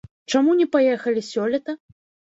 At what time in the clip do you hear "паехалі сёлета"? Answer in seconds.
0.75-1.71